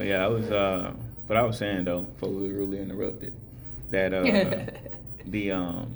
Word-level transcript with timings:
But 0.00 0.06
yeah, 0.06 0.24
I 0.24 0.28
was. 0.28 0.50
uh 0.50 0.94
But 1.28 1.36
I 1.36 1.42
was 1.42 1.58
saying 1.58 1.84
though, 1.84 2.00
before 2.04 2.30
we 2.30 2.48
really 2.48 2.78
interrupted, 2.78 3.34
that 3.90 4.14
uh 4.14 4.64
the 5.26 5.50
um 5.52 5.92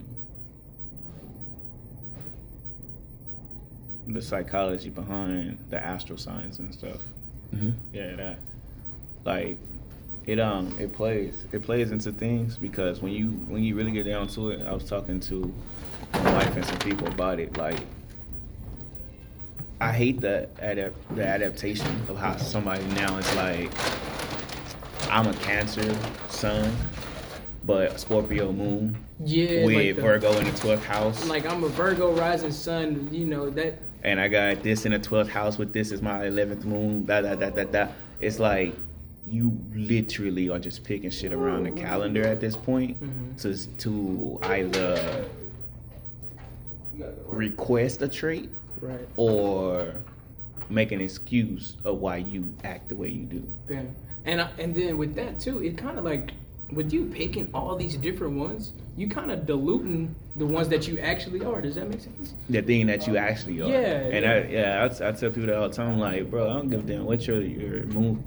the 4.07 4.21
psychology 4.21 4.91
behind 4.91 5.57
the 5.71 5.83
astral 5.83 6.19
signs 6.19 6.59
and 6.59 6.75
stuff. 6.75 6.99
Mm-hmm. 7.57 7.71
Yeah, 7.95 8.17
that 8.17 8.39
like 9.25 9.57
it 10.27 10.39
um 10.39 10.77
it 10.79 10.93
plays 10.93 11.43
it 11.53 11.63
plays 11.63 11.91
into 11.91 12.13
things 12.13 12.59
because 12.59 13.01
when 13.01 13.13
you 13.13 13.29
when 13.49 13.65
you 13.65 13.75
really 13.75 13.93
get 13.93 14.05
down 14.05 14.29
to 14.37 14.51
it, 14.51 14.67
I 14.67 14.75
was 14.75 14.85
talking 14.87 15.19
to 15.21 15.51
my 16.13 16.33
wife 16.35 16.55
and 16.57 16.67
some 16.67 16.79
people 16.81 17.09
about 17.09 17.41
it. 17.41 17.57
Like 17.57 17.81
I 19.81 19.93
hate 19.93 20.21
the 20.21 20.49
adapt 20.61 21.17
the 21.17 21.27
adaptation 21.27 21.87
of 22.09 22.17
how 22.17 22.37
somebody 22.37 22.85
now 22.95 23.17
is 23.19 23.35
like 23.37 23.71
I'm 25.11 25.27
a 25.27 25.35
Cancer 25.35 25.95
sun, 26.29 26.75
but 27.65 27.99
Scorpio 28.01 28.53
moon 28.53 28.97
Yeah, 29.25 29.65
with 29.65 29.75
like 29.75 29.97
the- 29.97 30.03
Virgo 30.03 30.33
in 30.39 30.45
the 30.45 30.53
twelfth 30.53 30.85
house. 30.85 31.29
Like 31.29 31.47
I'm 31.47 31.65
a 31.65 31.69
Virgo 31.69 32.13
rising 32.15 32.53
sun, 32.53 33.09
you 33.13 33.25
know 33.27 33.51
that. 33.51 33.79
and 34.03 34.21
I 34.21 34.29
got 34.29 34.63
this 34.63 34.87
in 34.87 34.93
the 34.93 34.99
twelfth 34.99 35.31
house 35.31 35.59
with 35.59 35.73
this 35.73 35.91
is 35.93 36.01
my 36.03 36.27
eleventh 36.27 36.65
moon. 36.65 37.05
Da 37.05 37.21
da 37.21 37.35
da 37.35 37.51
da 37.51 37.65
da. 37.65 37.89
It's 38.21 38.39
like 38.39 38.75
you 39.27 39.59
literally 39.75 40.49
are 40.51 40.59
just 40.59 40.85
picking 40.85 41.11
shit 41.11 41.33
around 41.33 41.65
the 41.65 41.71
calendar 41.73 42.23
at 42.23 42.41
this 42.41 42.57
point 42.57 43.03
Mhm. 43.03 43.41
to 43.43 43.79
to 43.79 44.39
either 44.45 45.25
request 47.27 48.03
a 48.03 48.09
trait 48.09 48.49
Right. 48.81 49.07
or 49.17 49.95
make 50.71 50.93
an 50.93 51.01
excuse 51.01 51.77
of 51.85 51.99
why 51.99 52.17
you 52.19 52.53
act 52.65 52.89
the 52.89 52.97
way 52.97 53.09
you 53.09 53.25
do. 53.25 53.47
Yeah. 53.69 53.83
And 54.25 54.41
I, 54.41 54.51
and 54.59 54.75
then 54.75 54.97
with 54.97 55.15
that 55.17 55.39
too, 55.39 55.63
it 55.63 55.77
kind 55.77 55.99
of 55.99 56.05
like 56.05 56.33
with 56.73 56.93
you 56.93 57.05
picking 57.07 57.49
all 57.53 57.77
these 57.77 57.97
different 57.97 58.35
ones, 58.39 58.73
you 58.97 59.09
kind 59.09 59.31
of 59.31 59.47
diluting 59.47 60.15
the 60.37 60.47
ones 60.47 60.69
that 60.71 60.89
you 60.89 60.99
actually 60.99 61.45
are. 61.45 61.61
Does 61.61 61.75
that 61.75 61.89
make 61.89 62.01
sense? 62.01 62.35
The 62.49 62.63
thing 62.63 62.87
that 62.87 63.07
you 63.07 63.17
actually 63.19 63.61
are. 63.61 63.69
Yeah, 63.69 63.77
And 63.77 64.25
yeah. 64.25 64.33
I 64.33 64.89
yeah, 64.89 64.89
I, 65.05 65.09
I 65.09 65.13
tell 65.13 65.31
people 65.31 65.47
that 65.47 65.57
all 65.57 65.69
the 65.69 65.75
time. 65.75 65.99
Like, 65.99 66.31
bro, 66.31 66.51
I 66.51 66.55
don't 66.55 66.71
give 66.71 66.81
a 66.81 66.83
damn 66.93 67.05
what 67.05 67.27
your 67.27 67.43
your 67.43 67.85
moon, 67.87 68.25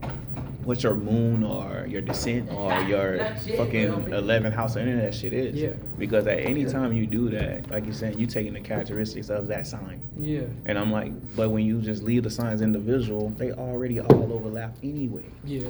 what 0.67 0.83
your 0.83 0.95
moon 0.95 1.43
or 1.43 1.85
your 1.87 2.01
descent 2.01 2.51
or 2.51 2.73
your 2.81 3.17
fucking 3.55 4.11
eleven 4.11 4.51
house 4.51 4.75
or 4.75 4.79
any 4.79 4.91
of 4.91 4.97
that 4.97 5.15
shit 5.15 5.31
is. 5.31 5.55
Yeah. 5.55 5.69
Because 5.97 6.27
at 6.27 6.39
any 6.39 6.65
time 6.65 6.91
you 6.91 7.05
do 7.07 7.29
that, 7.29 7.71
like 7.71 7.85
you're 7.85 7.93
saying, 7.93 8.19
you 8.19 8.27
taking 8.27 8.53
the 8.53 8.59
characteristics 8.59 9.29
of 9.29 9.47
that 9.47 9.65
sign. 9.65 10.01
Yeah. 10.19 10.41
And 10.65 10.77
I'm 10.77 10.91
like, 10.91 11.13
but 11.37 11.51
when 11.51 11.65
you 11.65 11.81
just 11.81 12.03
leave 12.03 12.23
the 12.23 12.29
signs 12.29 12.61
individual, 12.61 13.29
they 13.37 13.53
already 13.53 14.01
all 14.01 14.33
overlap 14.33 14.75
anyway. 14.83 15.23
Yeah. 15.45 15.69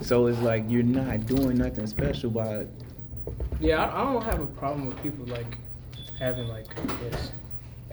So 0.00 0.26
it's 0.26 0.40
like 0.40 0.64
you're 0.68 0.82
not 0.82 1.26
doing 1.26 1.56
nothing 1.56 1.86
special 1.86 2.30
by 2.30 2.66
Yeah. 3.60 3.84
I, 3.84 4.02
I 4.02 4.12
don't 4.12 4.24
have 4.24 4.40
a 4.40 4.46
problem 4.46 4.86
with 4.86 5.00
people 5.00 5.26
like 5.26 5.58
having 6.18 6.48
like 6.48 6.66
I 6.76 7.08
guess 7.08 7.30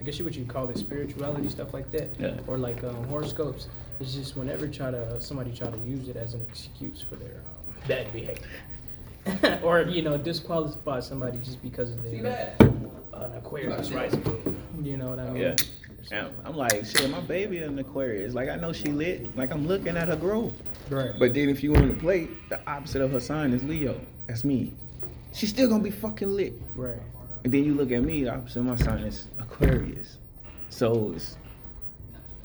I 0.01 0.03
guess 0.03 0.17
you 0.17 0.25
what 0.25 0.35
you 0.35 0.45
call 0.45 0.67
it 0.69 0.77
spirituality 0.79 1.47
stuff 1.47 1.75
like 1.75 1.91
that, 1.91 2.09
Yeah. 2.19 2.33
or 2.47 2.57
like 2.57 2.83
um, 2.83 3.03
horoscopes. 3.03 3.67
It's 3.99 4.15
just 4.15 4.35
whenever 4.35 4.67
try 4.67 4.89
to 4.89 5.21
somebody 5.21 5.51
try 5.51 5.69
to 5.69 5.77
use 5.77 6.09
it 6.09 6.15
as 6.15 6.33
an 6.33 6.41
excuse 6.49 7.03
for 7.07 7.17
their 7.17 7.35
um, 7.35 7.75
bad 7.87 8.11
behavior, 8.11 9.59
or 9.63 9.81
you 9.83 10.01
know 10.01 10.17
disqualify 10.17 11.01
somebody 11.01 11.37
just 11.37 11.61
because 11.61 11.91
of 11.91 12.01
their 12.01 12.55
an 12.59 13.33
Aquarius 13.37 13.91
rising. 13.91 14.57
You 14.81 14.97
know 14.97 15.09
what 15.11 15.19
I 15.19 15.29
mean? 15.29 15.55
Yeah. 16.11 16.29
I'm 16.43 16.57
like, 16.57 16.83
shit, 16.83 17.07
my 17.11 17.19
baby 17.19 17.59
in 17.59 17.77
Aquarius. 17.77 18.33
Like 18.33 18.49
I 18.49 18.55
know 18.55 18.73
she 18.73 18.87
lit. 18.87 19.37
Like 19.37 19.51
I'm 19.51 19.67
looking 19.67 19.97
at 19.97 20.07
her 20.07 20.15
grow. 20.15 20.51
Right. 20.89 21.11
But 21.19 21.35
then 21.35 21.47
if 21.47 21.61
you 21.61 21.73
want 21.73 21.91
to 21.91 21.95
play, 21.97 22.27
the 22.49 22.59
opposite 22.67 23.03
of 23.03 23.11
her 23.11 23.19
sign 23.19 23.53
is 23.53 23.63
Leo. 23.63 24.01
That's 24.25 24.43
me. 24.43 24.73
She's 25.31 25.49
still 25.49 25.69
gonna 25.69 25.83
be 25.83 25.91
fucking 25.91 26.35
lit. 26.35 26.53
right. 26.75 26.97
And 27.43 27.53
then 27.53 27.63
you 27.63 27.73
look 27.73 27.91
at 27.91 28.03
me, 28.03 28.25
of 28.25 28.55
my 28.57 28.75
sign 28.75 28.99
is 28.99 29.27
Aquarius. 29.39 30.17
So 30.69 31.13
it's 31.15 31.37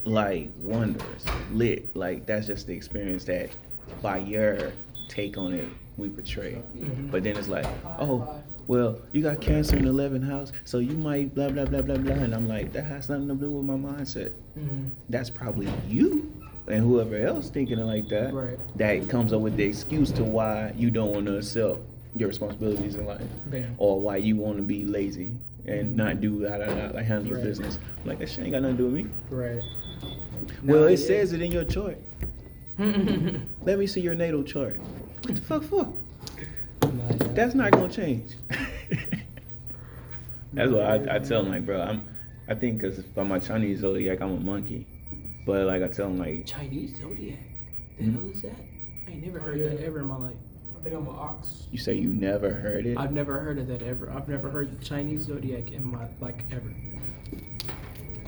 like 0.04 0.50
wondrous, 0.62 1.24
lit. 1.52 1.94
Like 1.94 2.26
that's 2.26 2.46
just 2.46 2.66
the 2.66 2.74
experience 2.74 3.24
that 3.24 3.50
by 4.02 4.18
your 4.18 4.72
take 5.08 5.36
on 5.36 5.52
it 5.52 5.68
we 5.96 6.08
portray. 6.08 6.62
Mhm. 6.76 7.10
But 7.10 7.24
then 7.24 7.36
it's 7.36 7.48
like, 7.48 7.66
oh, 7.98 8.42
well, 8.66 8.98
you 9.12 9.22
got 9.22 9.40
cancer 9.40 9.76
in 9.76 9.84
the 9.84 9.92
11th 9.92 10.26
house, 10.26 10.52
so 10.64 10.78
you 10.78 10.96
might 10.96 11.34
blah 11.34 11.48
blah 11.50 11.64
blah 11.66 11.82
blah 11.82 11.96
blah. 11.96 12.14
And 12.14 12.34
I'm 12.34 12.48
like, 12.48 12.72
that 12.72 12.84
has 12.84 13.08
nothing 13.08 13.28
to 13.28 13.34
do 13.34 13.50
with 13.50 13.64
my 13.64 13.74
mindset. 13.74 14.32
Mm-hmm. 14.58 14.88
That's 15.08 15.30
probably 15.30 15.68
you 15.88 16.32
and 16.66 16.82
whoever 16.82 17.16
else 17.16 17.48
thinking 17.48 17.78
it 17.78 17.84
like 17.84 18.08
that. 18.08 18.34
Right. 18.34 18.58
That 18.76 19.08
comes 19.08 19.32
up 19.32 19.40
with 19.40 19.56
the 19.56 19.64
excuse 19.64 20.10
to 20.12 20.24
why 20.24 20.72
you 20.76 20.90
don't 20.90 21.12
want 21.12 21.26
to 21.26 21.38
accept 21.38 21.78
your 22.18 22.28
responsibilities 22.28 22.94
in 22.94 23.06
life 23.06 23.22
Bam. 23.46 23.74
or 23.78 24.00
why 24.00 24.16
you 24.16 24.36
want 24.36 24.56
to 24.56 24.62
be 24.62 24.84
lazy 24.84 25.32
and 25.66 25.96
not 25.96 26.20
do 26.20 26.40
that, 26.40 26.58
that, 26.58 26.94
like 26.94 27.04
handle 27.04 27.26
your 27.26 27.36
Right. 27.38 27.44
business. 27.44 27.78
I'm 28.02 28.08
like 28.08 28.18
that 28.20 28.28
shit 28.28 28.44
ain't 28.44 28.52
got 28.52 28.62
nothing 28.62 28.76
to 28.78 28.82
do 28.84 28.90
with 28.90 29.04
me. 29.04 29.10
Right. 29.30 29.62
well, 30.64 30.82
Nah, 30.82 30.86
it 30.86 30.98
yeah. 31.00 31.06
says 31.06 31.32
it 31.32 31.42
in 31.42 31.52
your 31.52 31.64
chart. 31.64 31.98
Let 32.78 33.78
me 33.78 33.86
see 33.86 34.00
your 34.00 34.14
natal 34.14 34.42
chart. 34.42 34.76
What 35.22 35.34
the 35.34 35.42
fuck 35.42 35.62
for? 35.64 35.92
Nah. 36.82 37.12
That's 37.34 37.54
not 37.54 37.72
gonna 37.72 37.88
change. 37.92 38.34
That's 40.52 40.70
what 40.70 40.82
I, 40.84 41.16
I 41.16 41.18
tell 41.18 41.42
them, 41.42 41.52
like, 41.52 41.66
bro. 41.66 41.80
I'm, 41.82 42.08
I 42.48 42.54
think 42.54 42.80
because 42.80 42.98
by 43.00 43.24
my 43.24 43.38
Chinese 43.38 43.80
zodiac, 43.80 44.20
I'm 44.20 44.36
a 44.36 44.40
monkey. 44.40 44.86
But 45.44 45.66
like 45.66 45.82
I 45.82 45.88
tell 45.88 46.08
them, 46.08 46.18
like, 46.18 46.46
Chinese 46.46 46.96
zodiac. 46.98 47.38
The 47.98 48.04
Mhm. 48.04 48.14
hell 48.14 48.30
is 48.30 48.42
that? 48.42 48.52
I 49.06 49.10
ain't 49.10 49.24
never 49.24 49.38
Oh, 49.40 49.42
heard 49.42 49.58
yeah. 49.58 49.68
that 49.70 49.80
ever 49.84 50.00
in 50.00 50.06
my 50.06 50.16
life. 50.16 50.36
I 50.78 50.82
think 50.84 50.94
I'm 50.96 51.06
an 51.08 51.14
ox. 51.16 51.66
you 51.72 51.78
say 51.78 51.94
you 51.94 52.08
never 52.08 52.50
heard 52.50 52.86
it. 52.86 52.96
I've 52.98 53.12
never 53.12 53.38
heard 53.40 53.58
of 53.58 53.66
that 53.68 53.82
ever. 53.82 54.10
I've 54.10 54.28
never 54.28 54.50
heard 54.50 54.78
the 54.78 54.84
Chinese 54.84 55.22
zodiac 55.22 55.72
in 55.72 55.84
my 55.90 56.06
like 56.20 56.44
ever. 56.52 56.72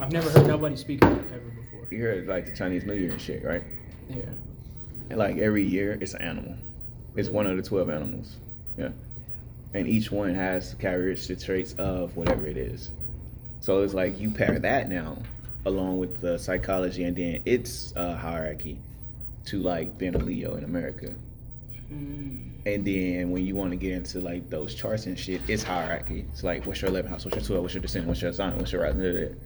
I've 0.00 0.12
never 0.12 0.30
heard 0.30 0.46
nobody 0.46 0.76
speak 0.76 1.04
of 1.04 1.12
it 1.12 1.24
ever 1.32 1.50
before. 1.50 1.86
You 1.90 2.02
heard 2.02 2.26
like 2.26 2.46
the 2.46 2.54
Chinese 2.56 2.84
New 2.84 2.94
Year 2.94 3.10
and 3.10 3.20
shit, 3.20 3.44
right? 3.44 3.62
Yeah. 4.08 4.22
And 5.10 5.18
like 5.18 5.38
every 5.38 5.64
year, 5.64 5.98
it's 6.00 6.14
an 6.14 6.22
animal. 6.22 6.54
It's 7.16 7.28
one 7.28 7.46
of 7.46 7.56
the 7.56 7.62
twelve 7.62 7.90
animals. 7.90 8.36
Yeah, 8.76 8.90
and 9.74 9.88
each 9.88 10.10
one 10.12 10.34
has 10.34 10.74
characteristic 10.74 11.40
traits 11.40 11.74
of 11.78 12.16
whatever 12.16 12.46
it 12.46 12.56
is. 12.56 12.90
So 13.60 13.82
it's 13.82 13.94
like 13.94 14.18
you 14.20 14.30
pair 14.30 14.58
that 14.58 14.88
now, 14.88 15.18
along 15.66 15.98
with 15.98 16.20
the 16.20 16.38
psychology, 16.38 17.04
and 17.04 17.16
then 17.16 17.42
its 17.44 17.92
uh, 17.96 18.14
hierarchy 18.16 18.78
to 19.46 19.60
like 19.60 19.98
being 19.98 20.14
a 20.14 20.18
Leo 20.18 20.54
in 20.54 20.64
America. 20.64 21.12
Mm. 21.92 22.50
And 22.66 22.84
then 22.84 23.30
when 23.30 23.46
you 23.46 23.54
want 23.54 23.70
to 23.70 23.76
get 23.76 23.92
into 23.92 24.20
like 24.20 24.50
those 24.50 24.74
charts 24.74 25.06
and 25.06 25.18
shit, 25.18 25.40
it's 25.48 25.62
hierarchy. 25.62 26.26
It's 26.32 26.42
like 26.44 26.66
what's 26.66 26.82
your 26.82 26.90
11th 26.90 27.08
house, 27.08 27.24
what's 27.24 27.36
your 27.36 27.44
12, 27.44 27.62
what's 27.62 27.74
your 27.74 27.80
descendant, 27.82 28.08
what's 28.08 28.22
your 28.22 28.32
sign, 28.32 28.56
what's 28.56 28.72
your 28.72 28.82
rising. 28.82 29.36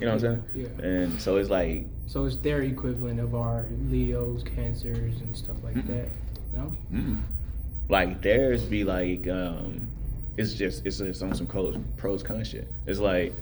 You 0.00 0.06
know 0.06 0.14
what 0.14 0.14
I'm 0.14 0.18
saying? 0.20 0.44
Yeah. 0.54 0.84
And 0.86 1.20
so 1.20 1.36
it's 1.36 1.50
like 1.50 1.84
So 2.06 2.24
it's 2.24 2.36
their 2.36 2.62
equivalent 2.62 3.20
of 3.20 3.34
our 3.34 3.66
Leos, 3.90 4.42
Cancers, 4.42 5.20
and 5.20 5.36
stuff 5.36 5.56
like 5.62 5.74
Mm-mm. 5.74 5.86
that. 5.88 6.08
No. 6.54 6.72
Mm. 6.92 7.20
Like 7.88 8.22
theirs 8.22 8.64
be 8.64 8.84
like, 8.84 9.28
um, 9.28 9.88
it's 10.36 10.54
just 10.54 10.86
it's 10.86 10.98
just 10.98 11.22
on 11.22 11.34
some 11.34 11.46
pros 11.46 11.76
pros 11.96 12.22
con 12.22 12.42
shit. 12.44 12.66
It's 12.86 12.98
like, 13.00 13.34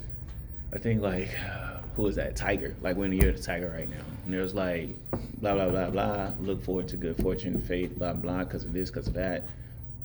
I 0.73 0.77
think 0.79 1.01
like, 1.01 1.29
who 1.95 2.07
is 2.07 2.15
that? 2.15 2.35
Tiger. 2.35 2.75
Like 2.81 2.97
the 2.97 3.07
year 3.09 3.31
the 3.31 3.41
tiger 3.41 3.69
right 3.69 3.89
now, 3.89 4.03
and 4.25 4.33
there's 4.33 4.53
like, 4.53 4.89
blah 5.39 5.53
blah 5.53 5.69
blah 5.69 5.89
blah. 5.89 6.31
Look 6.41 6.63
forward 6.63 6.87
to 6.89 6.97
good 6.97 7.17
fortune, 7.17 7.59
faith, 7.61 7.97
blah 7.97 8.13
blah, 8.13 8.43
because 8.43 8.63
of 8.63 8.73
this, 8.73 8.89
because 8.89 9.07
of 9.07 9.13
that. 9.15 9.47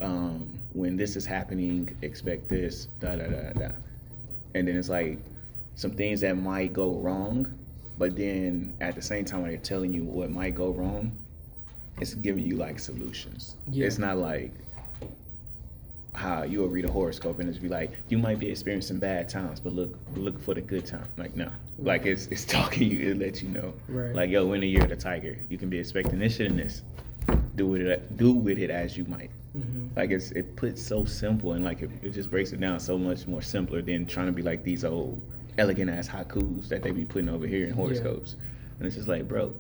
Um, 0.01 0.49
when 0.73 0.97
this 0.97 1.15
is 1.17 1.25
happening, 1.25 1.97
expect 2.03 2.49
this, 2.49 2.87
da 3.01 3.17
da 3.17 3.27
da 3.27 3.53
da. 3.53 3.69
And 4.55 4.69
then 4.69 4.77
it's 4.77 4.89
like 4.89 5.19
some 5.77 5.93
things 5.93 6.21
that 6.21 6.37
might 6.37 6.73
go 6.73 6.95
wrong, 6.95 7.53
but 7.99 8.17
then 8.17 8.75
at 8.81 8.95
the 8.95 9.03
same 9.03 9.25
time 9.25 9.43
when 9.43 9.51
they're 9.51 9.61
telling 9.61 9.93
you 9.93 10.05
what 10.05 10.31
might 10.31 10.55
go 10.55 10.71
wrong, 10.71 11.13
it's 12.01 12.15
giving 12.15 12.45
you 12.45 12.57
like 12.57 12.79
solutions. 12.79 13.57
Yeah. 13.71 13.87
It's 13.87 13.99
not 13.99 14.19
like 14.19 14.53
how 16.15 16.45
you'll 16.45 16.69
read 16.69 16.85
a 16.85 16.91
horoscope 16.91 17.41
and 17.41 17.49
it's 17.49 17.59
be 17.59 17.69
like 17.69 17.91
you 18.09 18.17
might 18.19 18.39
be 18.39 18.49
experiencing 18.49 18.99
bad 18.99 19.29
times, 19.29 19.61
but 19.61 19.73
look 19.73 19.99
look 20.15 20.41
for 20.41 20.55
the 20.55 20.61
good 20.61 20.87
time. 20.87 21.07
Like 21.17 21.37
no, 21.37 21.51
like 21.79 22.07
it's 22.07 22.27
it's 22.29 22.45
talking 22.57 22.91
you, 22.91 23.11
it 23.11 23.19
lets 23.19 23.43
you 23.43 23.49
know. 23.49 23.75
Right. 23.89 24.15
Like 24.15 24.31
yo, 24.31 24.53
in 24.53 24.61
the 24.61 24.69
year 24.69 24.83
of 24.83 24.91
the 24.91 24.97
tiger, 24.97 25.37
you 25.49 25.59
can 25.59 25.69
be 25.69 25.79
expecting 25.79 26.19
this 26.19 26.37
shit 26.37 26.51
and 26.51 26.59
this. 26.59 26.83
Do 27.57 27.67
with 27.67 27.83
it 27.83 28.17
do 28.17 28.33
with 28.33 28.59
it 28.59 28.71
as 28.71 28.97
you 28.97 29.05
might. 29.07 29.31
Mm-hmm. 29.57 29.99
Like 29.99 30.11
it's 30.11 30.31
it 30.33 30.57
puts 30.57 30.83
so 30.83 31.05
simple 31.05 31.53
and 31.53 31.65
like 31.65 31.83
it, 31.83 31.91
it 32.03 32.11
just 32.11 32.31
breaks 32.31 32.53
it 32.53 32.61
down 32.61 32.81
so 32.81 32.97
much 32.97 33.27
more 33.27 33.43
simpler 33.43 33.83
than 33.83 34.07
trying 34.07 34.27
to 34.27 34.33
be 34.33 34.43
like 34.43 34.65
these 34.65 34.85
old 34.85 35.21
elegant 35.59 35.91
ass 35.91 36.09
haikus 36.09 36.69
that 36.69 36.83
they 36.83 36.91
be 36.91 37.05
putting 37.05 37.29
over 37.29 37.47
here 37.47 37.67
in 37.67 37.73
horoscopes. 37.73 38.37
And 38.79 38.87
it's 38.87 38.97
just 38.97 39.09
like, 39.09 39.29
bro, 39.29 39.55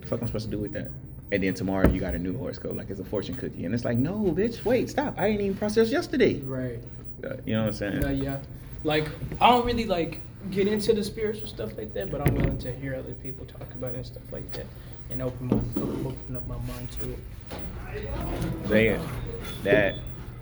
the 0.00 0.06
fuck 0.06 0.20
I'm 0.20 0.26
supposed 0.26 0.46
to 0.46 0.50
do 0.50 0.58
with 0.58 0.72
that? 0.72 0.90
And 1.32 1.42
then 1.42 1.54
tomorrow 1.54 1.88
you 1.88 2.00
got 2.00 2.14
a 2.14 2.18
new 2.18 2.36
horoscope, 2.36 2.74
like 2.76 2.90
it's 2.90 3.00
a 3.00 3.04
fortune 3.04 3.36
cookie, 3.36 3.64
and 3.64 3.72
it's 3.74 3.84
like, 3.84 3.96
no, 3.98 4.34
bitch, 4.36 4.64
wait, 4.64 4.90
stop! 4.90 5.14
I 5.18 5.30
didn't 5.30 5.46
even 5.46 5.56
process 5.56 5.90
yesterday. 5.90 6.40
Right. 6.40 6.78
Uh, 7.22 7.36
you 7.44 7.54
know 7.54 7.60
what 7.62 7.66
I'm 7.68 7.72
saying? 7.74 8.00
No, 8.00 8.10
yeah. 8.10 8.38
Like 8.82 9.08
I 9.40 9.50
don't 9.50 9.64
really 9.66 9.86
like 9.86 10.20
get 10.50 10.66
into 10.66 10.92
the 10.92 11.04
spiritual 11.04 11.46
stuff 11.46 11.76
like 11.76 11.92
that, 11.94 12.10
but 12.10 12.26
I'm 12.26 12.34
willing 12.34 12.58
to 12.58 12.72
hear 12.72 12.94
other 12.96 13.12
people 13.14 13.46
talk 13.46 13.70
about 13.74 13.92
it 13.92 13.96
and 13.96 14.06
stuff 14.06 14.22
like 14.32 14.50
that. 14.54 14.66
and 15.10 15.22
open 15.22 15.46
my 15.48 15.56
open 16.10 16.36
up 16.36 16.46
my 16.46 16.56
mind 16.72 16.90
to 16.92 17.12
it. 17.12 17.18
Yeah, 18.70 19.00
that 19.64 19.96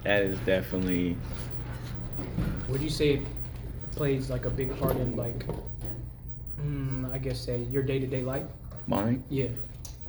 that 0.05 0.23
is 0.23 0.39
definitely 0.41 1.17
Would 2.69 2.81
you 2.83 2.91
say 2.91 3.11
it 3.15 3.23
plays 3.93 4.31
like 4.31 4.45
a 4.45 4.51
big 4.51 4.79
part 4.79 4.97
in 4.97 5.17
like, 5.17 5.45
mm, 6.63 7.13
I 7.13 7.19
guess 7.19 7.41
say 7.41 7.63
your 7.65 7.83
day 7.83 7.99
to 7.99 8.07
day 8.07 8.23
life? 8.23 8.47
mine. 8.87 9.23
Yeah. 9.31 9.49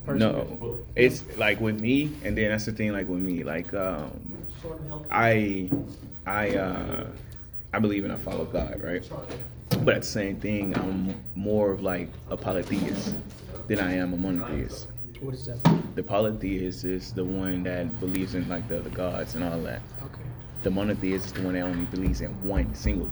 No, 0.07 0.79
it's 0.95 1.23
like 1.37 1.59
with 1.59 1.79
me, 1.79 2.11
and 2.23 2.37
then 2.37 2.49
that's 2.49 2.65
the 2.65 2.71
thing. 2.71 2.91
Like 2.93 3.07
with 3.07 3.19
me, 3.19 3.43
like 3.43 3.73
um, 3.73 4.37
I, 5.11 5.69
I, 6.25 6.55
uh, 6.55 7.05
I 7.73 7.79
believe 7.79 8.03
and 8.03 8.13
I 8.13 8.17
follow 8.17 8.45
God, 8.45 8.81
right? 8.83 9.07
But 9.83 9.95
at 9.95 10.01
the 10.01 10.07
same 10.07 10.39
thing, 10.39 10.75
I'm 10.77 11.15
more 11.35 11.71
of 11.71 11.81
like 11.81 12.09
a 12.29 12.37
polytheist 12.37 13.15
than 13.67 13.79
I 13.79 13.93
am 13.93 14.13
a 14.13 14.17
monotheist. 14.17 14.87
What 15.19 15.33
is 15.33 15.45
that? 15.45 15.59
The 15.95 16.03
polytheist 16.03 16.85
is 16.85 17.13
the 17.13 17.25
one 17.25 17.63
that 17.63 17.99
believes 17.99 18.35
in 18.35 18.47
like 18.49 18.67
the, 18.67 18.79
the 18.79 18.89
gods 18.89 19.35
and 19.35 19.43
all 19.43 19.59
that. 19.61 19.81
Okay. 20.01 20.23
The 20.63 20.71
monotheist 20.71 21.27
is 21.27 21.33
the 21.33 21.41
one 21.43 21.53
that 21.53 21.61
only 21.61 21.85
believes 21.85 22.21
in 22.21 22.31
one 22.43 22.73
single 22.73 23.11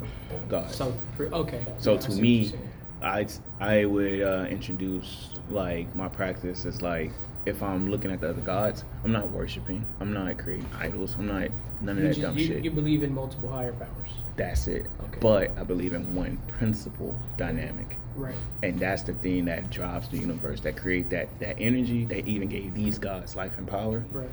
God. 0.49 0.73
So 0.73 0.97
okay. 1.19 1.65
So 1.77 1.95
I 1.95 1.97
to 1.97 2.11
me. 2.13 2.53
I 3.01 3.27
I 3.59 3.85
would 3.85 4.21
uh, 4.21 4.45
introduce 4.49 5.29
like 5.49 5.93
my 5.95 6.07
practice 6.07 6.65
is 6.65 6.81
like 6.81 7.11
if 7.45 7.63
I'm 7.63 7.89
looking 7.89 8.11
at 8.11 8.19
the 8.19 8.29
other 8.29 8.41
gods, 8.41 8.83
I'm 9.05 9.11
not 9.13 9.31
worshiping. 9.31 9.85
I'm 10.01 10.11
not 10.13 10.37
creating 10.37 10.67
idols. 10.77 11.15
I'm 11.17 11.27
not 11.27 11.47
none 11.79 11.97
of 11.97 12.03
You 12.03 12.03
that 12.03 12.15
just- 12.15 12.21
dumb 12.21 12.37
you, 12.37 12.45
shit. 12.47 12.63
you 12.65 12.71
believe 12.71 13.03
in 13.03 13.13
multiple 13.13 13.49
higher 13.49 13.71
powers. 13.73 14.11
That's 14.35 14.67
it. 14.67 14.87
Okay. 15.05 15.19
But 15.21 15.51
I 15.57 15.63
believe 15.63 15.93
in 15.93 16.13
one 16.13 16.37
principle 16.47 17.15
dynamic. 17.37 17.97
Right. 18.15 18.35
And 18.63 18.79
that's 18.79 19.03
the 19.03 19.13
thing 19.13 19.45
that 19.45 19.69
drives 19.69 20.09
the 20.09 20.17
universe, 20.17 20.59
that 20.61 20.75
create 20.75 21.09
that 21.11 21.27
that 21.39 21.57
energy. 21.59 22.03
They 22.05 22.23
even 22.23 22.49
gave 22.49 22.73
these 22.73 22.97
gods 22.99 23.35
life 23.35 23.57
and 23.57 23.67
power. 23.67 24.03
Right. 24.11 24.27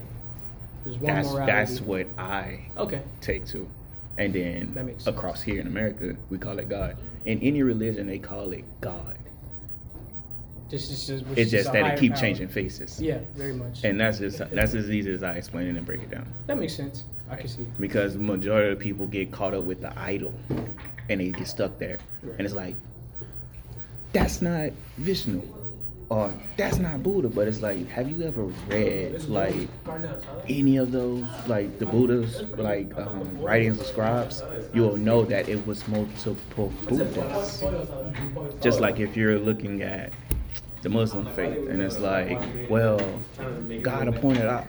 There's 0.85 0.99
one 0.99 1.15
That's 1.15 1.29
morality. 1.31 1.53
that's 1.53 1.81
what 1.81 2.07
I 2.19 2.61
Okay. 2.77 3.01
take 3.21 3.47
to. 3.49 3.67
And 4.19 4.33
then 4.33 4.73
That 4.75 5.07
across 5.07 5.43
here 5.43 5.61
in 5.61 5.67
America, 5.67 6.15
we 6.31 6.39
call 6.39 6.59
it 6.59 6.69
God. 6.69 6.97
In 7.25 7.41
any 7.41 7.62
religion, 7.62 8.06
they 8.06 8.19
call 8.19 8.53
it 8.53 8.65
God. 8.81 9.19
Just, 10.71 10.91
just, 10.91 11.06
just, 11.09 11.25
It's 11.38 11.50
just 11.50 11.73
that 11.73 11.94
it 11.94 12.00
keep 12.00 12.12
power. 12.12 12.21
changing 12.21 12.49
faces. 12.49 13.00
Yeah, 13.00 13.19
very 13.37 13.53
much. 13.53 13.85
And 13.85 14.00
that's 14.00 14.19
just 14.19 14.38
that's 14.50 14.75
as 14.75 14.91
easy 14.91 15.12
as 15.12 15.23
I 15.23 15.35
explain 15.35 15.67
it 15.69 15.76
and 15.76 15.87
break 15.87 16.03
it 16.03 16.11
down. 16.11 16.26
that 16.47 16.59
makes 16.59 16.75
sense. 16.75 17.05
I 17.31 17.37
can 17.37 17.49
see. 17.49 17.67
Because 17.79 18.15
the 18.15 18.19
majority 18.21 18.73
of 18.73 18.79
people 18.79 19.06
get 19.06 19.31
caught 19.32 19.55
up 19.55 19.65
with 19.65 19.81
the 19.81 19.99
idol 19.99 20.35
and 21.09 21.21
they 21.21 21.31
get 21.31 21.47
stuck 21.47 21.79
there. 21.79 21.99
Right. 22.23 22.35
And 22.38 22.47
it's 22.47 22.55
like, 22.55 22.76
that's 24.12 24.43
not 24.43 24.70
Vishnu. 24.99 25.43
Or 26.11 26.33
that's 26.56 26.79
not 26.79 27.03
Buddha. 27.03 27.29
But 27.29 27.49
it's 27.49 27.61
like, 27.61 27.89
have 27.89 28.11
you 28.11 28.23
ever 28.27 28.45
read 28.69 29.25
like 29.25 29.69
any 30.49 30.77
of 30.77 30.93
those, 30.93 31.25
like 31.47 31.79
the 31.79 31.87
Buddha's 31.87 32.43
like 32.56 32.97
um, 32.97 33.39
writings 33.41 33.81
of 33.81 33.87
scribes? 33.87 34.43
You'll 34.73 34.97
know 34.97 35.25
that 35.25 35.49
it 35.49 35.67
was 35.67 35.87
multiple 35.89 36.73
Buddhas. 36.87 37.65
Just 38.61 38.81
like 38.81 39.01
if 39.01 39.17
you're 39.17 39.39
looking 39.39 39.83
at 39.83 40.12
the 40.83 40.91
Muslim 40.91 41.25
faith, 41.35 41.67
and 41.69 41.81
it's 41.81 41.99
like, 41.99 42.39
well, 42.69 43.01
God 43.81 44.06
appointed, 44.06 44.45
uh, 44.45 44.62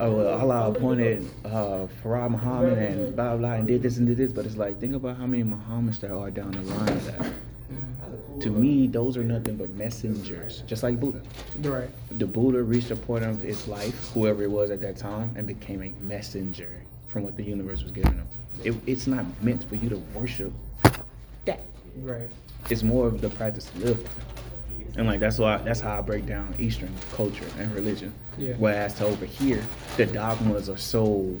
Allah 0.00 0.68
appointed 0.68 1.24
uh, 1.44 1.86
Farah 2.02 2.28
Muhammad 2.28 2.76
and 2.76 3.14
blah 3.14 3.36
blah, 3.36 3.52
and 3.52 3.68
did 3.68 3.80
this 3.80 3.96
and 3.96 4.06
did 4.08 4.16
this. 4.16 4.32
But 4.32 4.46
it's 4.46 4.56
like, 4.56 4.80
think 4.80 4.96
about 4.96 5.16
how 5.16 5.26
many 5.26 5.44
Muhammads 5.44 6.00
there 6.00 6.16
are 6.16 6.28
down 6.32 6.50
the 6.50 6.62
line 6.62 6.88
of 6.88 7.06
that. 7.06 7.32
To 8.40 8.50
me, 8.50 8.86
those 8.86 9.16
are 9.16 9.22
nothing 9.24 9.56
but 9.56 9.70
messengers, 9.74 10.62
just 10.66 10.82
like 10.82 10.98
Buddha. 10.98 11.20
Right. 11.60 11.90
The 12.18 12.26
Buddha 12.26 12.62
reached 12.62 12.90
a 12.90 12.96
point 12.96 13.24
of 13.24 13.40
his 13.42 13.68
life, 13.68 14.10
whoever 14.14 14.42
it 14.42 14.50
was 14.50 14.70
at 14.70 14.80
that 14.80 14.96
time, 14.96 15.32
and 15.36 15.46
became 15.46 15.82
a 15.82 15.92
messenger 16.04 16.70
from 17.08 17.22
what 17.24 17.36
the 17.36 17.42
universe 17.42 17.82
was 17.82 17.92
giving 17.92 18.14
him. 18.14 18.26
It, 18.64 18.74
it's 18.86 19.06
not 19.06 19.24
meant 19.42 19.64
for 19.64 19.74
you 19.74 19.88
to 19.90 19.96
worship 20.14 20.52
that 21.44 21.60
Right. 21.98 22.28
it's 22.70 22.82
more 22.82 23.06
of 23.08 23.20
the 23.20 23.28
practice 23.30 23.66
to 23.66 23.78
live. 23.78 24.08
And 24.96 25.06
like 25.06 25.20
that's 25.20 25.38
why 25.38 25.58
that's 25.58 25.80
how 25.80 25.98
I 25.98 26.00
break 26.00 26.26
down 26.26 26.54
Eastern 26.58 26.92
culture 27.12 27.44
and 27.58 27.72
religion. 27.74 28.12
Yeah. 28.38 28.54
Whereas 28.58 28.94
to 28.94 29.06
over 29.06 29.24
here, 29.24 29.64
the 29.96 30.06
dogmas 30.06 30.68
are 30.68 30.76
so 30.76 31.36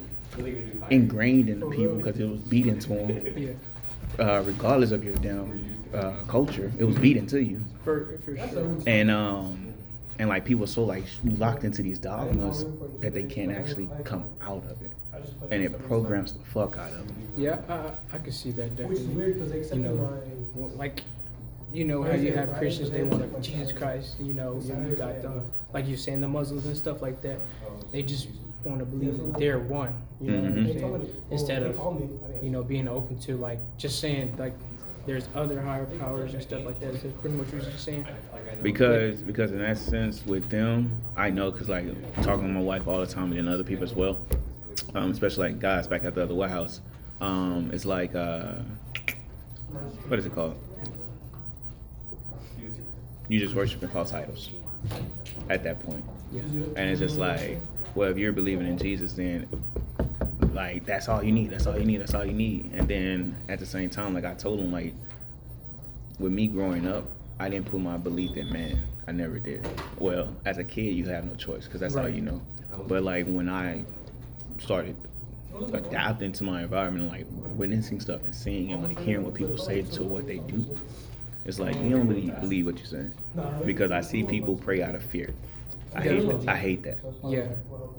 ingrained 0.90 1.48
in 1.48 1.60
the 1.60 1.66
people 1.68 1.96
because 1.96 2.18
it 2.20 2.28
was 2.28 2.40
beaten 2.40 2.78
to 2.80 2.88
them. 2.88 3.34
Yeah. 3.36 3.50
Uh, 4.18 4.42
regardless 4.44 4.90
of 4.90 5.02
your 5.04 5.14
damn 5.16 5.64
uh, 5.94 6.12
culture, 6.28 6.72
it 6.78 6.84
was 6.84 6.96
beat 6.98 7.16
into 7.16 7.42
you. 7.42 7.62
For 7.84 8.18
for 8.24 8.36
sure. 8.36 8.76
And 8.86 9.10
um, 9.10 9.72
and 10.18 10.28
like 10.28 10.44
people 10.44 10.64
are 10.64 10.68
so 10.68 10.84
like 10.84 11.04
locked 11.24 11.64
into 11.64 11.82
these 11.82 11.98
dogmas 11.98 12.64
that 13.00 13.14
they 13.14 13.24
can't 13.24 13.50
actually 13.50 13.88
come 14.04 14.24
out 14.42 14.62
of 14.70 14.82
it, 14.82 14.92
and 15.50 15.62
it 15.62 15.86
programs 15.86 16.34
the 16.34 16.44
fuck 16.46 16.76
out 16.76 16.92
of 16.92 17.06
them. 17.06 17.16
Yeah, 17.36 17.60
I, 17.68 18.16
I 18.16 18.18
can 18.18 18.32
see 18.32 18.50
that 18.52 18.72
Which 18.72 18.98
is 18.98 19.06
definitely. 19.06 19.14
weird 19.14 19.48
because 19.50 19.72
You 19.72 19.78
know, 19.78 20.20
like, 20.76 21.02
you 21.72 21.84
know 21.84 22.02
how 22.02 22.12
you 22.12 22.32
have 22.34 22.52
Christians, 22.54 22.90
they 22.90 23.02
want 23.02 23.40
Jesus 23.42 23.72
Christ. 23.72 24.16
You 24.20 24.34
know, 24.34 24.60
you 24.62 24.96
got 24.96 25.22
the 25.22 25.42
like 25.72 25.88
you're 25.88 25.96
saying 25.96 26.20
the 26.20 26.28
Muslims 26.28 26.66
and 26.66 26.76
stuff 26.76 27.00
like 27.00 27.22
that. 27.22 27.38
They 27.92 28.02
just 28.02 28.28
want 28.64 28.78
to 28.80 28.84
believe 28.84 29.16
that 29.18 29.38
they're 29.38 29.58
one. 29.58 29.94
You 30.20 30.32
know 30.32 30.40
what 30.50 30.58
I'm 30.58 30.66
saying? 30.66 31.14
Instead 31.30 31.62
of 31.62 31.76
you 32.42 32.50
know 32.50 32.62
being 32.62 32.88
open 32.88 33.18
to 33.20 33.36
like 33.36 33.58
just 33.78 34.00
saying 34.00 34.34
like 34.38 34.54
there's 35.06 35.28
other 35.34 35.60
higher 35.62 35.86
powers 35.98 36.34
and 36.34 36.42
stuff 36.42 36.64
like 36.64 36.78
that. 36.80 36.94
Is 36.94 37.02
that 37.02 37.20
pretty 37.20 37.36
much 37.36 37.46
what 37.52 37.62
you're 37.62 37.72
saying? 37.72 38.06
Because 38.62 39.20
because 39.22 39.50
in 39.52 39.58
that 39.58 39.78
sense 39.78 40.24
with 40.26 40.48
them, 40.50 40.92
I 41.16 41.30
know 41.30 41.50
because 41.50 41.68
like 41.68 41.86
talking 42.22 42.44
with 42.44 42.52
my 42.54 42.60
wife 42.60 42.86
all 42.86 43.00
the 43.00 43.06
time 43.06 43.30
and 43.32 43.38
then 43.38 43.48
other 43.48 43.64
people 43.64 43.84
as 43.84 43.94
well, 43.94 44.18
um, 44.94 45.10
especially 45.10 45.48
like 45.50 45.58
guys 45.60 45.86
back 45.86 46.04
at 46.04 46.14
the 46.14 46.22
other 46.22 46.34
White 46.34 46.50
House, 46.50 46.80
um, 47.22 47.70
it's 47.72 47.86
like 47.86 48.14
uh, 48.14 48.56
what 50.08 50.18
is 50.18 50.26
it 50.26 50.34
called? 50.34 50.56
You 53.28 53.38
just 53.38 53.54
worshiping 53.54 53.88
false 53.88 54.12
idols 54.12 54.50
at 55.48 55.62
that 55.64 55.80
point, 55.86 56.04
Yeah. 56.32 56.42
and 56.76 56.90
it's 56.90 56.98
just 57.00 57.16
like, 57.16 57.58
well, 57.94 58.10
if 58.10 58.18
you're 58.18 58.32
believing 58.32 58.66
in 58.66 58.78
Jesus, 58.78 59.12
then 59.14 59.48
like 60.52 60.84
that's 60.86 61.08
all 61.08 61.22
you 61.22 61.32
need. 61.32 61.50
That's 61.50 61.66
all 61.66 61.78
you 61.78 61.84
need. 61.84 62.00
That's 62.00 62.14
all 62.14 62.24
you 62.24 62.32
need. 62.32 62.70
And 62.74 62.88
then 62.88 63.36
at 63.48 63.58
the 63.58 63.66
same 63.66 63.90
time, 63.90 64.14
like 64.14 64.24
I 64.24 64.34
told 64.34 64.60
him, 64.60 64.72
like 64.72 64.94
with 66.18 66.32
me 66.32 66.46
growing 66.46 66.86
up, 66.86 67.04
I 67.38 67.48
didn't 67.48 67.70
put 67.70 67.80
my 67.80 67.96
belief 67.96 68.36
in 68.36 68.52
man. 68.52 68.82
I 69.06 69.12
never 69.12 69.38
did. 69.38 69.66
Well, 69.98 70.28
as 70.44 70.58
a 70.58 70.64
kid, 70.64 70.94
you 70.94 71.06
have 71.06 71.24
no 71.24 71.34
choice 71.34 71.64
because 71.64 71.80
that's 71.80 71.96
all 71.96 72.08
you 72.08 72.20
know. 72.20 72.40
But 72.86 73.02
like 73.02 73.26
when 73.26 73.48
I 73.48 73.84
started 74.58 74.96
adapting 75.72 76.32
to 76.32 76.44
my 76.44 76.62
environment, 76.62 77.10
like 77.10 77.26
witnessing 77.56 78.00
stuff 78.00 78.22
and 78.24 78.34
seeing 78.34 78.72
and 78.72 78.82
like 78.86 78.98
hearing 79.00 79.24
what 79.24 79.34
people 79.34 79.58
say 79.58 79.82
to 79.82 80.02
what 80.04 80.26
they 80.26 80.38
do, 80.38 80.78
it's 81.44 81.58
like 81.58 81.74
you 81.76 81.90
don't 81.90 82.06
really 82.06 82.30
believe 82.40 82.66
what 82.66 82.76
you're 82.76 82.86
saying 82.86 83.14
because 83.64 83.90
I 83.90 84.02
see 84.02 84.22
people 84.22 84.54
pray 84.54 84.82
out 84.82 84.94
of 84.94 85.02
fear. 85.02 85.34
I 85.94 86.02
hate 86.02 86.48
I 86.48 86.56
hate 86.56 86.82
that. 86.84 86.98
Yeah. 87.24 87.48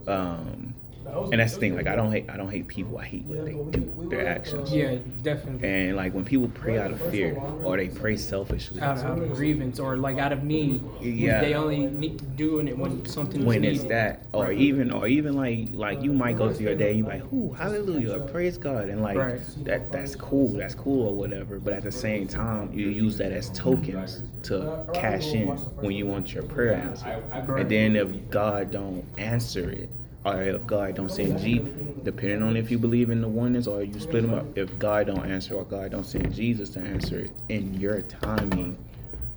Um, 0.07 0.73
and 1.05 1.39
that's 1.39 1.53
the 1.53 1.59
thing. 1.59 1.75
Like 1.75 1.87
I 1.87 1.95
don't 1.95 2.11
hate 2.11 2.29
I 2.29 2.37
don't 2.37 2.49
hate 2.49 2.67
people. 2.67 2.97
I 2.97 3.05
hate 3.05 3.23
what 3.25 3.45
they 3.45 3.53
do, 3.53 4.07
their 4.09 4.27
actions. 4.27 4.71
Yeah, 4.71 4.97
definitely. 5.23 5.67
And 5.67 5.95
like 5.97 6.13
when 6.13 6.25
people 6.25 6.49
pray 6.49 6.77
out 6.77 6.91
of 6.91 7.01
fear 7.11 7.35
or 7.63 7.77
they 7.77 7.87
pray 7.89 8.17
selfishly, 8.17 8.81
out, 8.81 8.97
out 8.99 9.19
of 9.19 9.33
grievance 9.33 9.79
or 9.79 9.97
like 9.97 10.17
out 10.17 10.31
of 10.31 10.43
need. 10.43 10.83
Yeah. 11.01 11.41
They 11.41 11.53
only 11.53 11.87
need 11.87 12.35
doing 12.35 12.67
it 12.67 12.77
when 12.77 13.05
something 13.05 13.45
when 13.45 13.63
is 13.63 13.77
it's 13.77 13.83
needed. 13.83 13.95
that, 13.95 14.25
or 14.33 14.51
even 14.51 14.91
or 14.91 15.07
even 15.07 15.35
like 15.35 15.69
like 15.73 16.01
you 16.01 16.13
might 16.13 16.37
go 16.37 16.51
through 16.51 16.65
your 16.67 16.75
day, 16.75 16.91
and 16.91 16.99
you 16.99 17.05
like, 17.05 17.23
ooh, 17.33 17.53
hallelujah, 17.53 18.19
praise 18.31 18.57
God, 18.57 18.89
and 18.89 19.01
like 19.01 19.17
Right. 19.17 19.41
that 19.65 19.91
that's 19.91 20.15
cool, 20.15 20.49
that's 20.53 20.75
cool 20.75 21.07
or 21.09 21.13
whatever. 21.15 21.59
But 21.59 21.73
at 21.73 21.83
the 21.83 21.91
same 21.91 22.27
time, 22.27 22.71
you 22.73 22.89
use 22.89 23.17
that 23.17 23.31
as 23.31 23.49
tokens 23.51 24.23
to 24.43 24.85
cash 24.93 25.27
in 25.33 25.47
when 25.47 25.91
you 25.91 26.05
want 26.05 26.33
your 26.33 26.43
prayer 26.43 26.73
answered. 26.73 27.23
And 27.31 27.69
then 27.69 27.95
if 27.95 28.29
God 28.29 28.71
don't 28.71 29.03
answer 29.17 29.69
it, 29.69 29.89
or 30.23 30.43
if 30.43 30.65
God 30.67 30.95
don't 30.95 31.09
send 31.09 31.39
Jesus, 31.39 31.67
depending 32.03 32.43
on 32.43 32.55
if 32.55 32.69
you 32.69 32.77
believe 32.77 33.09
in 33.09 33.21
the 33.21 33.27
oneness 33.27 33.65
or 33.65 33.81
you 33.81 33.99
split 33.99 34.21
them 34.21 34.33
up, 34.33 34.57
if 34.57 34.77
God 34.77 35.07
don't 35.07 35.25
answer 35.25 35.55
or 35.55 35.63
God 35.63 35.91
don't 35.91 36.05
send 36.05 36.33
Jesus 36.33 36.69
to 36.71 36.79
answer 36.79 37.21
it 37.21 37.31
in 37.49 37.73
your 37.79 38.01
timing, 38.01 38.77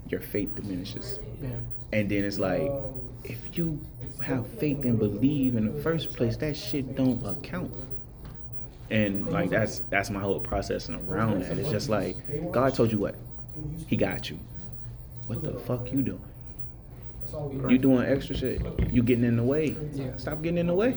your 0.09 0.21
faith 0.21 0.55
diminishes. 0.55 1.19
Yeah. 1.43 1.49
And 1.93 2.11
then 2.11 2.25
it's 2.25 2.39
like, 2.39 2.71
if 3.25 3.57
you 3.57 3.81
have 4.23 4.47
faith 4.59 4.85
and 4.85 4.99
believe 4.99 5.57
in 5.57 5.75
the 5.75 5.83
first 5.83 6.15
place, 6.15 6.37
that 6.39 6.57
shit 6.57 6.95
don't 6.95 7.25
account. 7.25 7.73
And 8.91 9.31
like 9.33 9.49
that's 9.49 9.79
that's 9.89 10.11
my 10.11 10.21
whole 10.21 10.41
process 10.41 10.89
and 10.89 11.11
around 11.11 11.43
that. 11.43 11.57
It's 11.57 11.71
just 11.71 11.89
like 11.89 12.17
God 12.53 12.75
told 12.75 12.93
you 12.93 12.99
what, 12.99 13.15
He 13.87 13.97
got 13.97 14.29
you. 14.29 14.39
What 15.27 15.43
the 15.43 15.59
fuck 15.61 15.91
you 15.91 16.03
doing? 16.03 16.23
You 17.69 17.79
doing 17.79 18.07
extra 18.07 18.37
shit. 18.37 18.61
You 18.93 19.03
getting 19.03 19.25
in 19.25 19.37
the 19.37 19.43
way. 19.43 19.77
Yeah. 19.93 20.17
Stop 20.17 20.43
getting 20.43 20.59
in 20.59 20.67
the 20.67 20.75
way. 20.75 20.97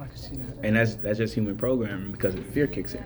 I 0.00 0.06
can 0.06 0.16
see 0.16 0.36
that. 0.36 0.64
And 0.64 0.76
that's 0.76 0.96
that's 0.96 1.18
just 1.18 1.34
human 1.34 1.56
programming 1.56 2.10
because 2.12 2.34
fear 2.52 2.66
kicks 2.66 2.94
in. 2.94 3.04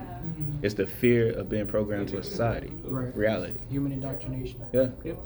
It's 0.63 0.75
the 0.75 0.87
fear 0.87 1.33
of 1.33 1.49
being 1.49 1.67
programmed 1.67 2.09
to 2.09 2.19
a 2.19 2.23
society, 2.23 2.73
Right. 2.85 3.15
reality. 3.15 3.59
Human 3.71 3.93
indoctrination. 3.93 4.61
Yeah. 4.73 4.89
Yep. 5.05 5.19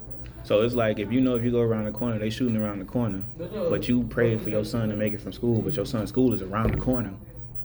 So 0.42 0.62
it's 0.62 0.74
like 0.74 0.98
if 0.98 1.12
you 1.12 1.20
know 1.20 1.36
if 1.36 1.44
you 1.44 1.50
go 1.50 1.60
around 1.60 1.84
the 1.84 1.92
corner, 1.92 2.18
they 2.18 2.30
shooting 2.30 2.56
around 2.56 2.78
the 2.80 2.84
corner, 2.86 3.22
but 3.38 3.88
you 3.88 4.02
pray 4.04 4.36
for 4.38 4.50
your 4.50 4.64
son 4.64 4.88
to 4.88 4.96
make 4.96 5.12
it 5.12 5.20
from 5.20 5.32
school, 5.32 5.60
but 5.62 5.76
your 5.76 5.86
son's 5.86 6.08
school 6.08 6.32
is 6.32 6.42
around 6.42 6.72
the 6.74 6.78
corner, 6.80 7.12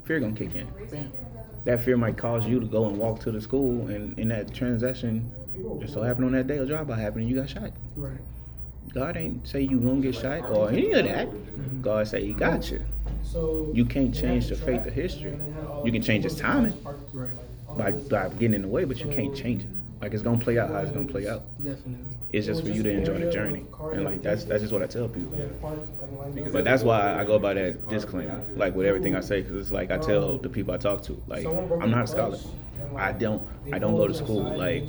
fear 0.03 0.19
gonna 0.19 0.33
kick 0.33 0.55
in. 0.55 0.67
Bam. 0.91 1.11
That 1.63 1.81
fear 1.83 1.97
might 1.97 2.17
cause 2.17 2.45
you 2.45 2.59
to 2.59 2.65
go 2.67 2.85
and 2.85 2.97
walk 2.97 3.21
to 3.21 3.31
the 3.31 3.41
school, 3.41 3.87
and 3.87 4.17
in 4.19 4.27
that 4.27 4.53
transaction, 4.53 5.31
just 5.79 5.93
so 5.93 6.01
happened 6.03 6.25
on 6.25 6.31
that 6.33 6.47
day 6.47 6.57
a 6.57 6.65
drive 6.65 6.87
by 6.87 6.97
happened, 6.99 7.21
and 7.23 7.29
you 7.29 7.37
got 7.37 7.49
shot. 7.49 7.71
Right. 7.95 8.19
God 8.93 9.17
ain't 9.17 9.47
say 9.47 9.61
you 9.61 9.79
gonna 9.79 10.01
get 10.01 10.15
shot 10.15 10.49
or 10.49 10.69
any 10.69 10.91
of 10.93 11.05
that. 11.05 11.29
God 11.81 12.07
say 12.07 12.25
He 12.25 12.33
got 12.33 12.71
you. 12.71 12.81
You 13.73 13.85
can't 13.85 14.13
change 14.13 14.47
the 14.47 14.55
fate 14.55 14.85
of 14.85 14.93
history. 14.93 15.37
You 15.83 15.91
can 15.91 16.01
change 16.01 16.25
its 16.25 16.35
timing 16.35 16.73
by, 17.77 17.91
by 17.91 18.29
getting 18.29 18.53
in 18.53 18.61
the 18.61 18.67
way, 18.67 18.85
but 18.85 18.99
you 18.99 19.09
can't 19.09 19.35
change 19.35 19.63
it. 19.63 19.69
Like 20.01 20.13
it's 20.13 20.23
gonna 20.23 20.37
play 20.37 20.59
out 20.59 20.69
how 20.69 20.77
it's 20.77 20.91
gonna 20.91 21.07
play 21.07 21.27
out. 21.27 21.43
Definitely. 21.57 21.95
It's 22.31 22.45
just 22.45 22.63
for 22.63 22.69
you 22.69 22.83
to 22.83 22.89
enjoy 22.89 23.17
the 23.19 23.31
journey, 23.31 23.65
and 23.93 24.03
like 24.03 24.21
that's 24.21 24.43
that's 24.43 24.61
just 24.61 24.73
what 24.73 24.83
I 24.83 24.87
tell 24.87 25.07
people. 25.07 25.31
But 26.51 26.63
that's 26.65 26.83
why 26.83 27.17
I 27.17 27.23
go 27.23 27.39
by 27.39 27.53
that 27.53 27.87
disclaimer, 27.87 28.43
like 28.55 28.75
with 28.75 28.85
everything 28.87 29.15
I 29.15 29.21
say, 29.21 29.41
because 29.41 29.55
it's 29.57 29.71
like 29.71 29.91
I 29.91 29.97
tell 29.97 30.37
the 30.37 30.49
people 30.49 30.73
I 30.73 30.77
talk 30.77 31.01
to, 31.03 31.21
like 31.27 31.45
I'm 31.45 31.91
not 31.91 32.03
a 32.03 32.07
scholar. 32.07 32.37
I 32.95 33.13
don't 33.13 33.47
I 33.71 33.79
don't 33.79 33.95
go 33.95 34.07
to 34.07 34.13
school. 34.13 34.43
Like 34.43 34.83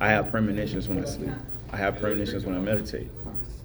I 0.00 0.08
have 0.08 0.30
premonitions 0.30 0.88
when 0.88 1.00
I 1.00 1.06
sleep. 1.06 1.30
I 1.72 1.76
have 1.76 2.00
premonitions 2.00 2.44
when 2.44 2.56
I 2.56 2.60
meditate, 2.60 3.10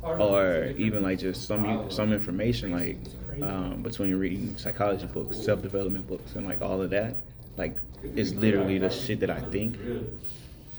or 0.03 0.74
even 0.77 1.03
like 1.03 1.20
just 1.20 1.48
some 1.48 1.89
some 1.91 2.12
information 2.13 2.72
like 2.72 2.98
um, 3.41 3.82
between 3.84 4.15
reading 4.15 4.58
psychology 4.58 5.06
books, 5.08 5.38
self 5.38 5.62
development 5.62 6.08
books, 6.08 6.36
and 6.36 6.46
like 6.46 6.62
all 6.62 6.82
of 6.82 6.89
that. 6.91 7.15
Like 7.58 7.77
it's 8.15 8.32
literally 8.32 8.77
the 8.77 8.89
shit 8.89 9.20
that 9.22 9.29
I 9.29 9.41
think. 9.41 9.77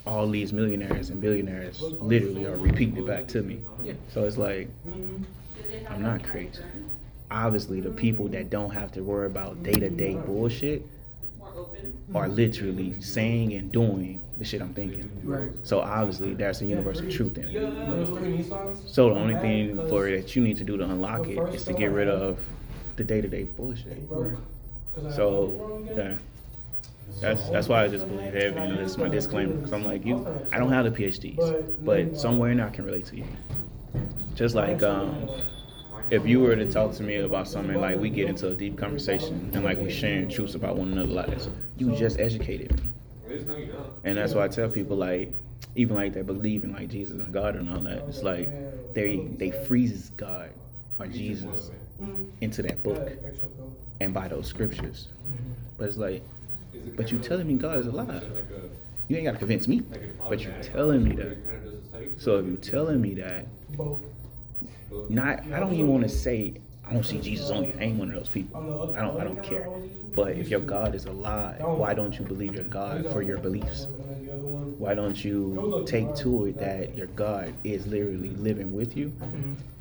All 0.07 0.27
these 0.29 0.53
millionaires 0.53 1.11
and 1.11 1.21
billionaires 1.21 1.81
literally 1.83 2.47
are 2.47 2.57
repeating 2.57 2.97
it 2.97 3.07
back 3.07 3.29
to 3.29 3.43
me. 3.43 3.61
So 4.09 4.25
it's 4.25 4.39
like 4.39 4.69
I'm 5.89 6.03
not 6.03 6.25
crazy. 6.25 6.63
Obviously, 7.31 7.81
the 7.81 7.91
people 7.91 8.27
that 8.29 8.51
don't 8.51 8.71
have 8.71 8.91
to 8.93 9.03
worry 9.03 9.27
about 9.27 9.63
day 9.63 9.75
to 9.75 9.91
day 9.91 10.15
bullshit 10.15 10.87
are 12.15 12.29
literally 12.29 13.01
saying 13.01 13.53
and 13.53 13.71
doing 13.71 14.21
the 14.41 14.47
shit 14.47 14.63
I'm 14.63 14.75
thinking. 14.75 15.11
Right. 15.25 15.53
So 15.65 15.81
obviously, 15.81 16.35
there's 16.35 16.63
a 16.63 16.67
universal 16.67 17.09
truth 17.09 17.39
in 17.39 17.45
it. 17.45 17.91
There's 17.91 18.11
three 18.11 18.47
So 18.87 19.11
the 19.11 19.17
only 19.17 19.37
thing 19.37 19.87
for 19.89 20.09
it 20.09 20.17
that 20.21 20.37
you 20.37 20.43
need 20.43 20.59
to 20.59 20.65
do 20.65 20.79
to 20.79 20.85
unlock 20.85 21.29
it 21.29 21.47
is 21.53 21.65
to 21.67 21.75
get 21.75 21.93
rid 21.93 22.09
of 22.09 22.41
the 22.97 23.05
day 23.05 23.21
to 23.23 23.29
day 23.29 23.45
bullshit. 23.45 24.13
Broke. 24.13 24.35
'Cause 24.95 25.05
I 25.05 25.09
had 25.09 25.13
So 25.15 25.63
yeah. 25.97 26.19
That's 27.21 27.51
that's 27.51 27.69
why 27.69 27.85
I 27.85 27.89
just 27.89 28.09
believe 28.09 28.35
heavy. 28.35 28.65
And 28.65 28.79
this 28.79 28.93
is 28.93 28.99
my 28.99 29.09
disclaimer 29.09 29.57
because 29.57 29.73
I'm 29.73 29.85
like 29.85 30.05
you. 30.05 30.27
I 30.53 30.59
don't 30.59 30.73
have 30.73 30.85
the 30.87 30.91
PhDs, 30.91 31.53
but 31.85 32.17
somewhere 32.17 32.51
in 32.51 32.59
there 32.59 32.67
I 32.67 32.71
can 32.71 32.85
relate 32.85 33.07
to 33.07 33.17
you. 33.17 33.27
Just 34.35 34.55
like 34.55 34.83
um, 34.83 35.31
if 36.11 36.27
you 36.27 36.41
were 36.41 36.57
to 36.57 36.67
talk 36.67 36.93
to 36.95 37.03
me 37.05 37.17
about 37.19 37.49
something 37.49 37.81
like 37.81 37.99
we 37.99 38.11
get 38.11 38.29
into 38.29 38.49
a 38.49 38.57
deep 38.57 38.79
conversation 38.79 39.51
and 39.55 39.65
like 39.65 39.79
we 39.79 39.89
sharing 39.91 40.29
truths 40.29 40.55
about 40.55 40.77
one 40.77 40.93
another's 40.93 41.11
lives, 41.15 41.51
you 41.79 41.93
just 41.93 42.21
educated 42.21 42.73
me. 42.83 42.90
And 44.05 44.19
that's 44.19 44.35
why 44.35 44.45
I 44.45 44.49
tell 44.49 44.69
people 44.69 44.97
like, 44.97 45.33
even 45.77 45.97
like 45.97 46.13
they 46.15 46.23
believe 46.23 46.65
in 46.65 46.73
like 46.73 46.89
Jesus 46.89 47.21
and 47.21 47.33
God 47.33 47.57
and 47.57 47.71
all 47.71 47.81
that. 47.81 47.99
It's 48.09 48.23
like 48.23 48.49
they 48.95 49.19
they 49.37 49.51
freezes 49.51 50.11
God 50.17 50.51
or 50.99 51.07
Jesus 51.07 51.71
into 52.41 52.63
that 52.63 52.83
book 52.83 53.11
and 54.01 54.13
by 54.13 54.29
those 54.29 54.47
scriptures. 54.47 55.09
But 55.79 55.89
it's 55.89 55.97
like, 55.97 56.23
but 56.97 57.13
you 57.13 57.19
telling 57.19 57.47
me 57.47 57.55
God 57.55 57.79
is 57.79 57.87
alive. 57.87 58.25
You 59.09 59.17
ain't 59.17 59.27
gotta 59.27 59.39
convince 59.39 59.69
me, 59.69 59.83
but 60.29 60.41
you're 60.41 60.63
telling 60.63 61.05
me 61.05 61.15
that. 61.17 61.37
So 62.19 62.39
if 62.39 62.47
you're 62.47 62.57
telling 62.57 63.01
me 63.01 63.15
that, 63.15 63.47
not 65.09 65.41
I 65.53 65.61
don't 65.61 65.75
even 65.75 65.89
want 65.89 66.03
to 66.05 66.09
say 66.09 66.55
I 66.91 66.93
don't 66.93 67.05
see 67.05 67.21
Jesus 67.21 67.51
on 67.51 67.65
you. 67.65 67.75
I 67.79 67.85
ain't 67.85 67.99
one 67.99 68.09
of 68.09 68.17
those 68.17 68.29
people. 68.29 68.95
I 68.97 69.01
don't 69.01 69.21
I 69.21 69.25
don't 69.25 69.43
care. 69.43 69.69
But 70.13 70.33
if 70.33 70.49
your 70.49 70.59
God 70.59 70.97
is 70.97 71.05
alive, 71.05 71.61
why 71.61 71.95
don't 71.95 72.19
you 72.19 72.25
believe 72.25 72.55
your 72.55 72.65
God 72.65 73.07
for 73.13 73.23
your 73.23 73.39
beliefs? 73.39 73.87
Why 74.77 74.95
don't 74.95 75.25
you 75.25 75.85
take 75.87 76.17
to 76.17 76.47
it 76.47 76.59
that 76.59 76.97
your 76.97 77.07
God 77.09 77.55
is 77.63 77.87
literally 77.87 78.31
living 78.31 78.73
with 78.73 78.97
you? 78.97 79.13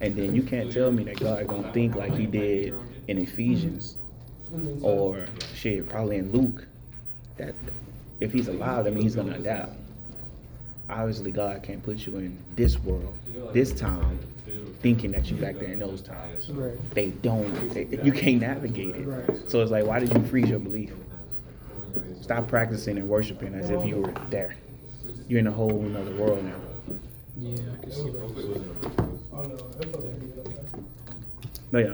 And 0.01 0.15
then 0.15 0.35
you 0.35 0.43
can't 0.43 0.71
tell 0.71 0.91
me 0.91 1.03
that 1.05 1.19
God 1.19 1.47
don't 1.47 1.73
think 1.73 1.95
like 1.95 2.13
he 2.15 2.27
did 2.27 2.75
in 3.07 3.17
Ephesians 3.17 3.97
or 4.83 5.25
shit, 5.55 5.89
probably 5.89 6.17
in 6.17 6.31
Luke. 6.31 6.67
That 7.37 7.55
if 8.19 8.31
he's 8.33 8.49
alive, 8.49 8.85
that 8.85 8.91
means 8.91 9.05
he's 9.05 9.15
gonna 9.15 9.35
adapt. 9.35 9.73
Obviously, 10.89 11.31
God 11.31 11.63
can't 11.63 11.81
put 11.81 12.05
you 12.05 12.17
in 12.17 12.37
this 12.55 12.77
world, 12.79 13.17
this 13.53 13.71
time, 13.71 14.19
thinking 14.81 15.11
that 15.11 15.29
you 15.29 15.37
back 15.37 15.59
there 15.59 15.69
in 15.69 15.79
those 15.79 16.01
times. 16.01 16.49
Right. 16.49 16.93
They 16.93 17.07
don't. 17.07 17.69
They, 17.69 17.87
you 18.03 18.11
can't 18.11 18.41
navigate 18.41 18.95
it. 18.95 19.05
Right. 19.05 19.49
So 19.49 19.61
it's 19.61 19.71
like, 19.71 19.85
why 19.85 19.99
did 19.99 20.13
you 20.13 20.23
freeze 20.23 20.49
your 20.49 20.59
belief? 20.59 20.93
Stop 22.21 22.47
practicing 22.47 22.97
and 22.97 23.09
worshiping 23.09 23.55
as 23.55 23.69
if 23.69 23.83
you 23.85 23.97
were 23.97 24.13
there. 24.29 24.55
You're 25.27 25.39
in 25.39 25.47
a 25.47 25.51
whole 25.51 25.69
another 25.69 26.15
world 26.15 26.43
now. 26.43 26.55
Yeah, 27.37 27.57
I 27.73 27.81
can 27.81 27.91
see 27.91 28.03
what. 28.03 29.19
Oh, 29.33 29.41
no, 29.43 29.55
that's 29.55 29.87
what 29.87 30.01
they 30.01 30.25
do. 30.25 30.43
But 31.71 31.85
yeah, 31.85 31.93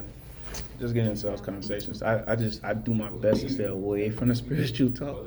just 0.78 0.94
getting 0.94 1.10
into 1.10 1.26
those 1.26 1.40
conversations. 1.40 2.02
I, 2.02 2.22
I 2.32 2.36
just 2.36 2.62
I 2.64 2.74
do 2.74 2.94
my 2.94 3.10
best 3.10 3.42
to 3.42 3.48
stay 3.48 3.64
away 3.64 4.10
from 4.10 4.28
the 4.28 4.34
spiritual 4.44 4.90
talk. 4.90 5.24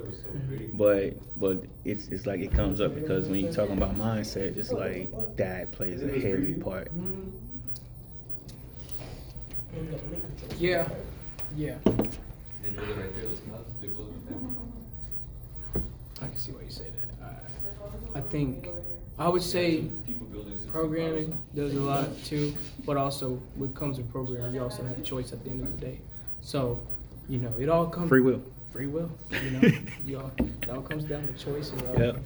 But 0.73 1.15
but 1.39 1.63
it's 1.85 2.07
it's 2.09 2.25
like 2.25 2.41
it 2.41 2.51
comes 2.51 2.81
up 2.81 2.95
because 2.95 3.27
when 3.29 3.39
you're 3.39 3.53
talking 3.53 3.77
about 3.77 3.97
mindset, 3.97 4.57
it's 4.57 4.71
like 4.71 5.09
that 5.37 5.71
plays 5.71 6.01
a 6.03 6.07
heavy 6.19 6.53
part. 6.53 6.91
Yeah. 10.57 10.87
Yeah. 11.55 11.75
I 16.21 16.27
can 16.27 16.37
see 16.37 16.51
why 16.51 16.61
you 16.61 16.69
say 16.71 16.85
that. 16.99 17.25
I, 18.15 18.19
I 18.19 18.21
think 18.21 18.69
I 19.19 19.27
would 19.27 19.41
say 19.43 19.83
programming 20.71 21.38
does 21.55 21.73
a 21.75 21.79
lot 21.79 22.07
too, 22.23 22.53
but 22.85 22.95
also 22.97 23.31
what 23.55 23.75
comes 23.75 23.97
with 23.97 24.09
programming, 24.11 24.53
you 24.53 24.63
also 24.63 24.83
have 24.83 24.97
a 24.97 25.01
choice 25.01 25.33
at 25.33 25.43
the 25.43 25.49
end 25.49 25.63
of 25.63 25.79
the 25.79 25.85
day. 25.85 25.99
So, 26.41 26.79
you 27.27 27.39
know, 27.39 27.53
it 27.59 27.67
all 27.69 27.88
comes 27.88 28.07
Free 28.09 28.21
will. 28.21 28.41
free 28.71 28.88
will. 28.88 29.09
You 29.43 29.51
know, 29.51 29.61
you 30.05 30.19
all, 30.19 30.31
it 30.61 30.69
all 30.69 30.81
comes 30.81 31.03
down 31.03 31.27
to 31.27 31.33
choice 31.33 31.71
and 31.71 31.81
uh, 31.81 32.05
Yep. 32.05 32.17